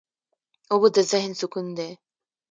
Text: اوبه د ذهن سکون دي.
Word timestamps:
اوبه 0.71 0.87
د 0.95 0.97
ذهن 1.11 1.31
سکون 1.39 1.67
دي. 1.77 1.91